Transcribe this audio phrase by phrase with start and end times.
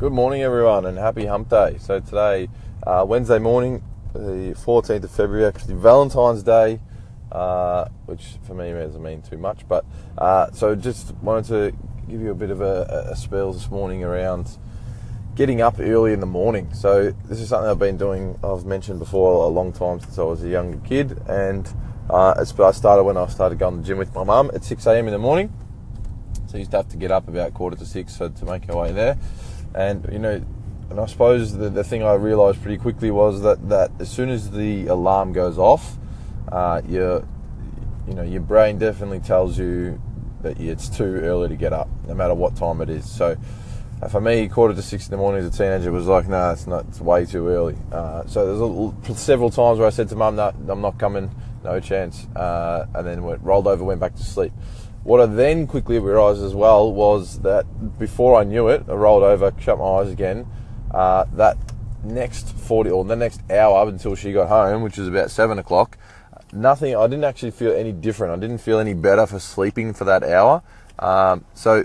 [0.00, 1.76] Good morning, everyone, and happy hump day.
[1.78, 2.48] So, today,
[2.86, 3.82] uh, Wednesday morning,
[4.14, 6.80] the 14th of February, actually Valentine's Day,
[7.30, 9.68] uh, which for me doesn't mean too much.
[9.68, 9.84] But
[10.16, 11.76] uh, so, just wanted to
[12.08, 14.56] give you a bit of a, a spiel this morning around
[15.34, 16.72] getting up early in the morning.
[16.72, 20.22] So, this is something I've been doing, I've mentioned before, a long time since I
[20.22, 21.20] was a younger kid.
[21.28, 21.68] And
[22.08, 24.86] uh, I started when I started going to the gym with my mum at 6
[24.86, 25.08] a.m.
[25.08, 25.52] in the morning.
[26.46, 28.66] So, I used to have to get up about quarter to six so to make
[28.70, 29.18] our way there.
[29.74, 30.42] And, you know,
[30.90, 34.28] and I suppose the, the thing I realised pretty quickly was that, that as soon
[34.28, 35.96] as the alarm goes off,
[36.50, 37.24] uh, your,
[38.08, 40.00] you know, your brain definitely tells you
[40.42, 43.08] that it's too early to get up, no matter what time it is.
[43.08, 43.36] So
[44.02, 46.38] uh, for me, quarter to six in the morning as a teenager was like, no,
[46.38, 47.76] nah, it's not, it's way too early.
[47.92, 51.30] Uh, so there's a, several times where I said to mum, no, I'm not coming,
[51.64, 54.52] no chance, uh, and then went, rolled over, went back to sleep.
[55.02, 59.22] What I then quickly realised as well was that before I knew it, I rolled
[59.22, 60.46] over, shut my eyes again.
[60.90, 61.56] Uh, that
[62.04, 65.96] next 40 or the next hour until she got home, which was about seven o'clock,
[66.52, 68.34] nothing, I didn't actually feel any different.
[68.34, 70.62] I didn't feel any better for sleeping for that hour.
[70.98, 71.84] Um, so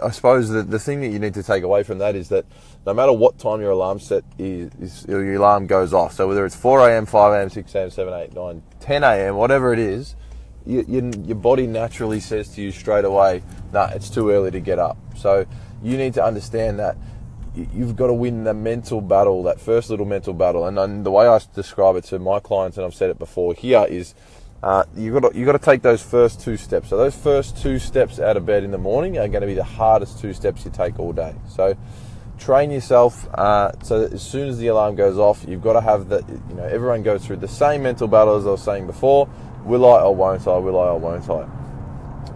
[0.00, 2.44] I suppose the, the thing that you need to take away from that is that
[2.86, 6.12] no matter what time your alarm set is, is your alarm goes off.
[6.14, 9.72] So whether it's 4 a.m., 5 a.m., 6 a.m., 7, 8, 9, 10 a.m., whatever
[9.72, 10.16] it is,
[10.64, 14.60] you, you, your body naturally says to you straight away, nah, it's too early to
[14.60, 14.96] get up.
[15.16, 15.46] So
[15.82, 16.96] you need to understand that
[17.54, 20.66] you've got to win the mental battle, that first little mental battle.
[20.66, 23.54] And, and the way I describe it to my clients, and I've said it before
[23.54, 24.14] here, is
[24.62, 26.90] uh, you've got to, you've got to take those first two steps.
[26.90, 29.54] So those first two steps out of bed in the morning are going to be
[29.54, 31.34] the hardest two steps you take all day.
[31.48, 31.76] So
[32.38, 35.80] train yourself uh, so that as soon as the alarm goes off, you've got to
[35.80, 36.28] have that.
[36.28, 39.28] You know, everyone goes through the same mental battle as I was saying before.
[39.64, 40.56] Will I or won't I?
[40.58, 41.48] Will I or won't I?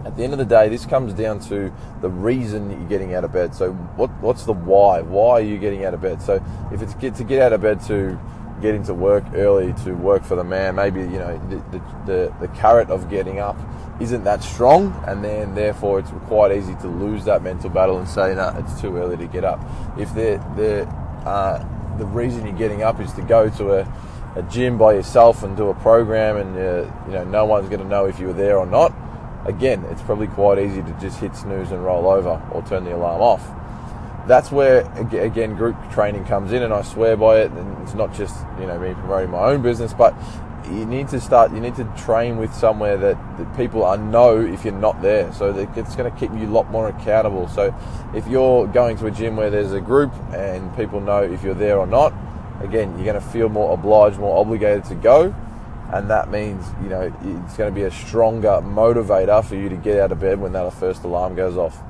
[0.05, 3.25] At the end of the day, this comes down to the reason you're getting out
[3.25, 3.53] of bed.
[3.53, 5.01] So, what, what's the why?
[5.01, 6.21] Why are you getting out of bed?
[6.21, 8.17] So, if it's get, to get out of bed to
[8.61, 12.47] get to work early, to work for the man, maybe you know the, the, the,
[12.49, 13.57] carrot of getting up
[13.99, 18.07] isn't that strong, and then therefore it's quite easy to lose that mental battle and
[18.07, 19.59] say, no, it's too early to get up.
[19.97, 20.87] If the the
[21.27, 21.65] uh,
[21.97, 23.93] the reason you're getting up is to go to a
[24.35, 27.81] a gym by yourself and do a program, and uh, you know no one's going
[27.81, 28.93] to know if you were there or not.
[29.45, 32.95] Again, it's probably quite easy to just hit snooze and roll over or turn the
[32.95, 33.49] alarm off.
[34.27, 37.51] That's where again group training comes in, and I swear by it.
[37.51, 40.13] And it's not just you know me promoting my own business, but
[40.69, 41.51] you need to start.
[41.53, 45.31] You need to train with somewhere that, that people are know if you're not there,
[45.33, 47.47] so it's going to keep you a lot more accountable.
[47.47, 47.73] So
[48.13, 51.53] if you're going to a gym where there's a group and people know if you're
[51.53, 52.13] there or not,
[52.61, 55.33] again, you're going to feel more obliged, more obligated to go.
[55.93, 59.77] And that means, you know, it's going to be a stronger motivator for you to
[59.77, 61.81] get out of bed when that first alarm goes off.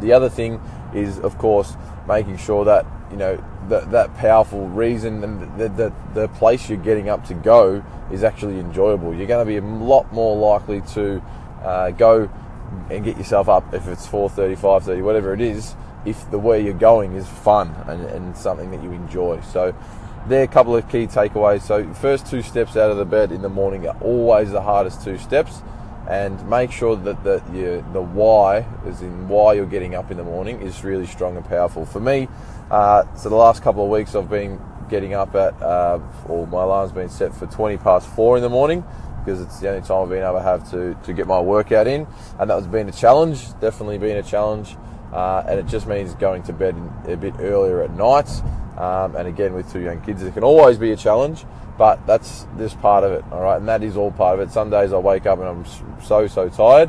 [0.00, 0.60] The other thing
[0.94, 1.76] is, of course,
[2.06, 6.78] making sure that, you know, that, that powerful reason and the, the, the place you're
[6.78, 9.14] getting up to go is actually enjoyable.
[9.14, 11.22] You're going to be a lot more likely to
[11.62, 12.30] uh, go
[12.90, 16.72] and get yourself up if it's 4.30, 5.30, whatever it is, if the way you're
[16.72, 19.40] going is fun and, and something that you enjoy.
[19.42, 19.74] So
[20.26, 21.62] there are a couple of key takeaways.
[21.62, 25.02] So first two steps out of the bed in the morning are always the hardest
[25.02, 25.62] two steps.
[26.08, 27.42] And make sure that the,
[27.92, 31.44] the why, as in why you're getting up in the morning, is really strong and
[31.44, 31.84] powerful.
[31.84, 32.28] For me,
[32.70, 34.58] uh, so the last couple of weeks I've been
[34.88, 38.48] getting up at, uh, or my alarm's been set for 20 past four in the
[38.48, 38.82] morning
[39.22, 41.86] because it's the only time I've been able to have to, to get my workout
[41.86, 42.06] in.
[42.38, 44.76] And that has been a challenge, definitely been a challenge
[45.12, 46.76] uh, and it just means going to bed
[47.06, 48.30] a bit earlier at night.
[48.78, 51.44] Um, and again, with two young kids, it can always be a challenge,
[51.76, 53.56] but that's this part of it, all right?
[53.56, 54.52] And that is all part of it.
[54.52, 55.64] Some days I wake up and I'm
[56.00, 56.88] so, so tired,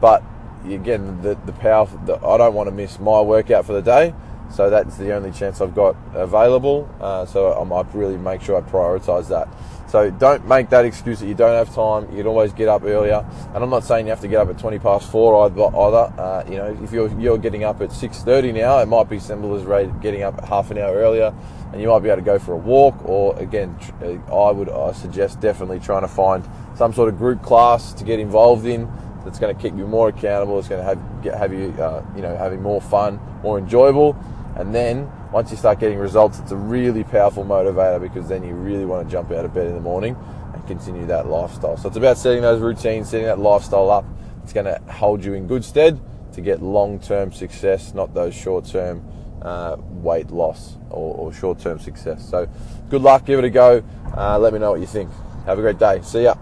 [0.00, 0.22] but
[0.64, 4.14] again, the, the power, the, I don't want to miss my workout for the day,
[4.54, 6.88] so that's the only chance I've got available.
[7.00, 9.48] Uh, so I might really make sure I prioritise that.
[9.90, 12.10] So don't make that excuse that you don't have time.
[12.10, 13.24] You can always get up earlier.
[13.54, 15.60] And I'm not saying you have to get up at 20 past four either.
[15.60, 19.54] Uh, you know, if you're, you're getting up at 6.30 now, it might be simple
[19.54, 19.64] as
[20.00, 21.34] getting up half an hour earlier
[21.72, 24.68] and you might be able to go for a walk or again, uh, I would
[24.68, 28.90] I suggest definitely trying to find some sort of group class to get involved in
[29.24, 30.58] that's going to keep you more accountable.
[30.58, 34.16] It's going to have, have you, uh, you know, having more fun, more enjoyable.
[34.56, 38.54] And then once you start getting results, it's a really powerful motivator because then you
[38.54, 40.16] really want to jump out of bed in the morning
[40.52, 41.76] and continue that lifestyle.
[41.76, 44.04] So it's about setting those routines, setting that lifestyle up.
[44.44, 46.00] It's going to hold you in good stead
[46.34, 49.04] to get long term success, not those short term
[49.42, 52.28] uh, weight loss or, or short term success.
[52.28, 52.48] So
[52.90, 53.82] good luck, give it a go.
[54.16, 55.10] Uh, let me know what you think.
[55.46, 56.00] Have a great day.
[56.02, 56.34] See ya.